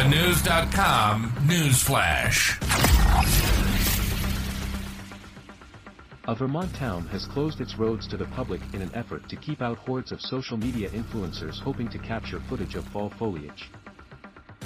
This 0.00 0.40
is 0.40 0.46
a 0.46 1.30
news 1.46 1.82
flash. 1.82 2.58
A 6.26 6.34
Vermont 6.34 6.74
town 6.74 7.06
has 7.08 7.26
closed 7.26 7.60
its 7.60 7.76
roads 7.76 8.06
to 8.08 8.16
the 8.16 8.24
public 8.24 8.62
in 8.72 8.80
an 8.80 8.90
effort 8.94 9.28
to 9.28 9.36
keep 9.36 9.60
out 9.60 9.76
hordes 9.76 10.10
of 10.10 10.22
social 10.22 10.56
media 10.56 10.88
influencers 10.88 11.60
hoping 11.60 11.86
to 11.90 11.98
capture 11.98 12.40
footage 12.48 12.76
of 12.76 12.84
fall 12.86 13.10
foliage. 13.10 13.70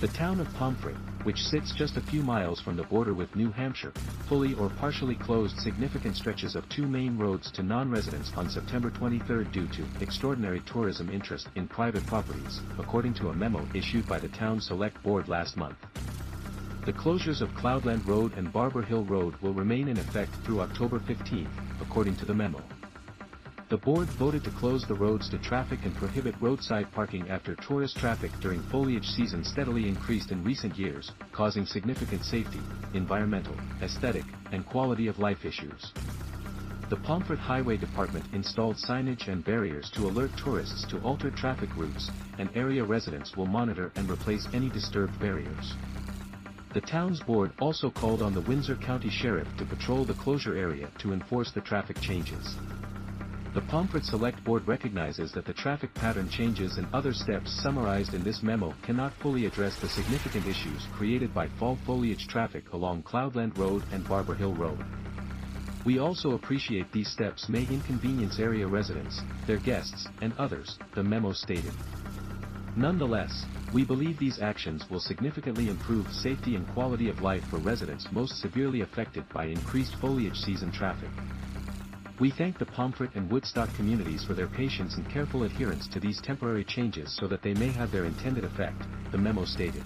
The 0.04 0.12
town 0.12 0.38
of 0.38 0.46
Pomfret, 0.48 0.98
which 1.22 1.42
sits 1.42 1.72
just 1.72 1.96
a 1.96 2.00
few 2.02 2.22
miles 2.22 2.60
from 2.60 2.76
the 2.76 2.82
border 2.82 3.14
with 3.14 3.34
New 3.34 3.50
Hampshire, 3.50 3.94
fully 4.28 4.52
or 4.52 4.68
partially 4.68 5.14
closed 5.14 5.58
significant 5.58 6.14
stretches 6.14 6.54
of 6.54 6.68
two 6.68 6.86
main 6.86 7.16
roads 7.16 7.50
to 7.52 7.62
non-residents 7.62 8.30
on 8.36 8.50
September 8.50 8.90
23 8.90 9.44
due 9.44 9.66
to 9.68 9.86
extraordinary 10.02 10.60
tourism 10.66 11.08
interest 11.08 11.48
in 11.54 11.66
private 11.66 12.06
properties, 12.06 12.60
according 12.78 13.14
to 13.14 13.30
a 13.30 13.34
memo 13.34 13.66
issued 13.72 14.06
by 14.06 14.18
the 14.18 14.28
town 14.28 14.60
select 14.60 15.02
board 15.02 15.26
last 15.26 15.56
month. 15.56 15.78
The 16.84 16.92
closures 16.92 17.40
of 17.40 17.48
Cloudland 17.54 18.06
Road 18.06 18.34
and 18.36 18.52
Barber 18.52 18.82
Hill 18.82 19.04
Road 19.04 19.34
will 19.36 19.54
remain 19.54 19.88
in 19.88 19.96
effect 19.96 20.34
through 20.44 20.60
October 20.60 20.98
15, 20.98 21.48
according 21.80 22.16
to 22.16 22.26
the 22.26 22.34
memo. 22.34 22.60
The 23.70 23.78
board 23.78 24.08
voted 24.10 24.44
to 24.44 24.50
close 24.50 24.84
the 24.84 24.94
roads 24.94 25.30
to 25.30 25.38
traffic 25.38 25.86
and 25.86 25.94
prohibit 25.96 26.34
roadside 26.38 26.92
parking 26.92 27.30
after 27.30 27.54
tourist 27.54 27.96
traffic 27.96 28.30
during 28.42 28.60
foliage 28.64 29.08
season 29.08 29.42
steadily 29.42 29.88
increased 29.88 30.30
in 30.30 30.44
recent 30.44 30.76
years, 30.76 31.12
causing 31.32 31.64
significant 31.64 32.24
safety, 32.24 32.60
environmental, 32.92 33.56
aesthetic, 33.80 34.24
and 34.52 34.66
quality 34.66 35.06
of 35.06 35.18
life 35.18 35.46
issues. 35.46 35.92
The 36.90 36.96
Pomfret 36.96 37.38
Highway 37.38 37.78
Department 37.78 38.26
installed 38.34 38.76
signage 38.76 39.28
and 39.28 39.42
barriers 39.42 39.90
to 39.92 40.08
alert 40.08 40.30
tourists 40.36 40.84
to 40.90 41.00
altered 41.00 41.34
traffic 41.34 41.74
routes, 41.74 42.10
and 42.38 42.50
area 42.54 42.84
residents 42.84 43.34
will 43.34 43.46
monitor 43.46 43.90
and 43.96 44.10
replace 44.10 44.46
any 44.52 44.68
disturbed 44.68 45.18
barriers. 45.18 45.72
The 46.74 46.82
town's 46.82 47.20
board 47.20 47.52
also 47.60 47.90
called 47.90 48.20
on 48.20 48.34
the 48.34 48.42
Windsor 48.42 48.76
County 48.76 49.08
Sheriff 49.08 49.48
to 49.56 49.64
patrol 49.64 50.04
the 50.04 50.14
closure 50.14 50.54
area 50.54 50.90
to 50.98 51.14
enforce 51.14 51.50
the 51.50 51.62
traffic 51.62 51.98
changes. 52.02 52.56
The 53.54 53.60
Pomfret 53.60 54.04
Select 54.04 54.42
Board 54.42 54.66
recognizes 54.66 55.30
that 55.30 55.44
the 55.44 55.52
traffic 55.52 55.94
pattern 55.94 56.28
changes 56.28 56.76
and 56.76 56.88
other 56.92 57.12
steps 57.12 57.52
summarized 57.62 58.12
in 58.12 58.24
this 58.24 58.42
memo 58.42 58.74
cannot 58.82 59.14
fully 59.22 59.46
address 59.46 59.76
the 59.76 59.88
significant 59.88 60.44
issues 60.44 60.88
created 60.92 61.32
by 61.32 61.46
fall 61.60 61.78
foliage 61.86 62.26
traffic 62.26 62.72
along 62.72 63.04
Cloudland 63.04 63.56
Road 63.56 63.84
and 63.92 64.08
Barber 64.08 64.34
Hill 64.34 64.54
Road. 64.54 64.84
We 65.84 66.00
also 66.00 66.32
appreciate 66.32 66.90
these 66.90 67.08
steps 67.08 67.48
may 67.48 67.62
inconvenience 67.62 68.40
area 68.40 68.66
residents, 68.66 69.20
their 69.46 69.58
guests, 69.58 70.08
and 70.20 70.32
others, 70.36 70.76
the 70.96 71.04
memo 71.04 71.30
stated. 71.30 71.74
Nonetheless, 72.76 73.46
we 73.72 73.84
believe 73.84 74.18
these 74.18 74.40
actions 74.40 74.84
will 74.90 74.98
significantly 74.98 75.68
improve 75.68 76.12
safety 76.12 76.56
and 76.56 76.66
quality 76.74 77.08
of 77.08 77.22
life 77.22 77.44
for 77.50 77.58
residents 77.58 78.08
most 78.10 78.40
severely 78.40 78.80
affected 78.80 79.24
by 79.32 79.44
increased 79.44 79.94
foliage 80.00 80.38
season 80.38 80.72
traffic. 80.72 81.10
We 82.20 82.30
thank 82.30 82.58
the 82.58 82.66
Pomfret 82.66 83.16
and 83.16 83.28
Woodstock 83.28 83.74
communities 83.74 84.24
for 84.24 84.34
their 84.34 84.46
patience 84.46 84.96
and 84.96 85.10
careful 85.10 85.42
adherence 85.42 85.88
to 85.88 85.98
these 85.98 86.20
temporary 86.22 86.64
changes 86.64 87.12
so 87.16 87.26
that 87.26 87.42
they 87.42 87.54
may 87.54 87.72
have 87.72 87.90
their 87.90 88.04
intended 88.04 88.44
effect, 88.44 88.84
the 89.10 89.18
memo 89.18 89.44
stated. 89.44 89.82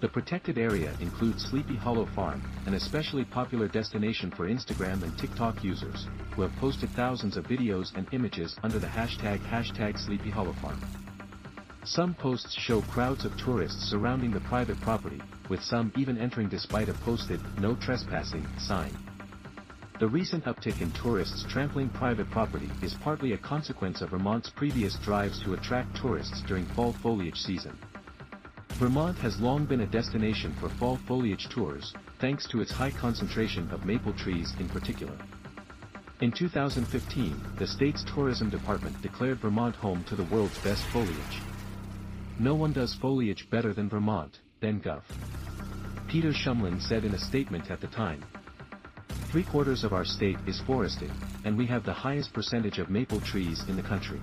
The 0.00 0.08
protected 0.08 0.56
area 0.56 0.96
includes 1.00 1.44
Sleepy 1.44 1.76
Hollow 1.76 2.06
Farm, 2.14 2.42
an 2.64 2.72
especially 2.72 3.26
popular 3.26 3.68
destination 3.68 4.30
for 4.30 4.48
Instagram 4.48 5.02
and 5.02 5.18
TikTok 5.18 5.62
users, 5.62 6.06
who 6.34 6.40
have 6.42 6.56
posted 6.56 6.88
thousands 6.90 7.36
of 7.36 7.44
videos 7.44 7.94
and 7.94 8.06
images 8.12 8.56
under 8.62 8.78
the 8.78 8.86
hashtag 8.86 9.38
hashtag 9.50 9.98
Sleepy 9.98 10.30
Hollow 10.30 10.54
Farm. 10.62 10.80
Some 11.84 12.14
posts 12.14 12.54
show 12.54 12.80
crowds 12.80 13.26
of 13.26 13.36
tourists 13.36 13.90
surrounding 13.90 14.30
the 14.30 14.40
private 14.40 14.80
property, 14.80 15.20
with 15.50 15.62
some 15.62 15.92
even 15.94 16.16
entering 16.16 16.48
despite 16.48 16.88
a 16.88 16.94
posted, 16.94 17.40
no 17.60 17.74
trespassing, 17.74 18.46
sign. 18.58 19.07
The 19.98 20.06
recent 20.06 20.44
uptick 20.44 20.80
in 20.80 20.92
tourists 20.92 21.44
trampling 21.48 21.88
private 21.88 22.30
property 22.30 22.70
is 22.82 22.94
partly 22.94 23.32
a 23.32 23.38
consequence 23.38 24.00
of 24.00 24.10
Vermont's 24.10 24.48
previous 24.48 24.94
drives 25.00 25.42
to 25.42 25.54
attract 25.54 25.96
tourists 25.96 26.40
during 26.42 26.66
fall 26.66 26.92
foliage 26.92 27.36
season. 27.36 27.76
Vermont 28.74 29.18
has 29.18 29.40
long 29.40 29.66
been 29.66 29.80
a 29.80 29.86
destination 29.86 30.54
for 30.60 30.68
fall 30.68 31.00
foliage 31.08 31.48
tours, 31.48 31.94
thanks 32.20 32.46
to 32.46 32.60
its 32.60 32.70
high 32.70 32.92
concentration 32.92 33.68
of 33.72 33.86
maple 33.86 34.12
trees 34.12 34.54
in 34.60 34.68
particular. 34.68 35.18
In 36.20 36.30
2015, 36.30 37.56
the 37.58 37.66
state's 37.66 38.04
tourism 38.04 38.50
department 38.50 39.02
declared 39.02 39.38
Vermont 39.38 39.74
home 39.74 40.04
to 40.04 40.14
the 40.14 40.24
world's 40.24 40.58
best 40.58 40.84
foliage. 40.92 41.42
No 42.38 42.54
one 42.54 42.72
does 42.72 42.94
foliage 42.94 43.50
better 43.50 43.72
than 43.72 43.88
Vermont, 43.88 44.38
then 44.60 44.80
Gov. 44.80 45.02
Peter 46.06 46.30
Shumlin 46.30 46.80
said 46.80 47.04
in 47.04 47.14
a 47.14 47.18
statement 47.18 47.72
at 47.72 47.80
the 47.80 47.88
time. 47.88 48.22
Three 49.30 49.44
quarters 49.44 49.84
of 49.84 49.92
our 49.92 50.06
state 50.06 50.38
is 50.46 50.58
forested, 50.62 51.10
and 51.44 51.58
we 51.58 51.66
have 51.66 51.84
the 51.84 51.92
highest 51.92 52.32
percentage 52.32 52.78
of 52.78 52.88
maple 52.88 53.20
trees 53.20 53.62
in 53.68 53.76
the 53.76 53.82
country. 53.82 54.18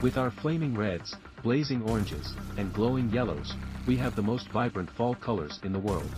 With 0.00 0.16
our 0.16 0.30
flaming 0.30 0.76
reds, 0.76 1.16
blazing 1.42 1.82
oranges, 1.82 2.32
and 2.56 2.72
glowing 2.72 3.10
yellows, 3.10 3.54
we 3.84 3.96
have 3.96 4.14
the 4.14 4.22
most 4.22 4.48
vibrant 4.50 4.90
fall 4.90 5.16
colors 5.16 5.58
in 5.64 5.72
the 5.72 5.80
world. 5.80 6.08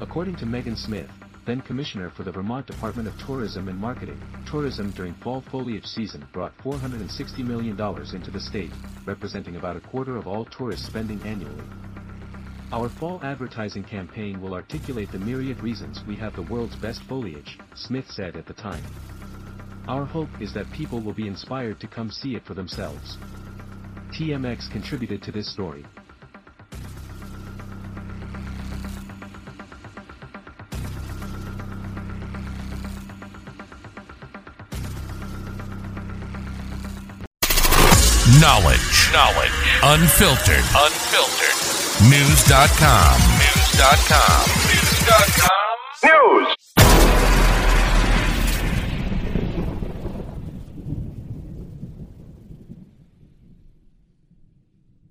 According 0.00 0.34
to 0.36 0.46
Megan 0.46 0.74
Smith, 0.74 1.08
then 1.46 1.60
Commissioner 1.60 2.10
for 2.10 2.24
the 2.24 2.32
Vermont 2.32 2.66
Department 2.66 3.06
of 3.06 3.16
Tourism 3.18 3.68
and 3.68 3.78
Marketing, 3.78 4.20
tourism 4.50 4.90
during 4.90 5.14
fall 5.14 5.42
foliage 5.42 5.86
season 5.86 6.26
brought 6.32 6.58
$460 6.58 7.38
million 7.46 7.80
into 8.14 8.30
the 8.32 8.40
state, 8.40 8.72
representing 9.06 9.54
about 9.54 9.76
a 9.76 9.80
quarter 9.80 10.16
of 10.16 10.26
all 10.26 10.44
tourist 10.46 10.86
spending 10.86 11.22
annually. 11.22 11.62
Our 12.72 12.88
fall 12.88 13.18
advertising 13.24 13.82
campaign 13.82 14.40
will 14.40 14.54
articulate 14.54 15.10
the 15.10 15.18
myriad 15.18 15.60
reasons 15.60 16.04
we 16.06 16.14
have 16.16 16.36
the 16.36 16.42
world's 16.42 16.76
best 16.76 17.02
foliage, 17.02 17.58
Smith 17.74 18.08
said 18.08 18.36
at 18.36 18.46
the 18.46 18.52
time. 18.52 18.84
Our 19.88 20.04
hope 20.04 20.28
is 20.40 20.54
that 20.54 20.70
people 20.70 21.00
will 21.00 21.12
be 21.12 21.26
inspired 21.26 21.80
to 21.80 21.88
come 21.88 22.12
see 22.12 22.36
it 22.36 22.46
for 22.46 22.54
themselves. 22.54 23.18
TMX 24.12 24.70
contributed 24.70 25.20
to 25.24 25.32
this 25.32 25.52
story. 25.52 25.84
Knowledge. 38.40 39.10
Knowledge. 39.12 39.50
Unfiltered. 39.82 40.64
Unfiltered. 40.76 41.79
News.com. 42.08 43.20
News.com. 43.36 44.46
News.com. 44.70 46.08
News. 46.08 46.59